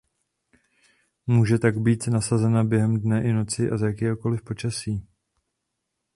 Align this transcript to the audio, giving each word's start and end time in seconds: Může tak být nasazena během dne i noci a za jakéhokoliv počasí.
Může 1.27 1.59
tak 1.59 1.77
být 1.77 2.07
nasazena 2.07 2.63
během 2.63 3.01
dne 3.01 3.23
i 3.25 3.33
noci 3.33 3.69
a 3.71 3.77
za 3.77 3.87
jakéhokoliv 3.87 4.41
počasí. 4.41 5.07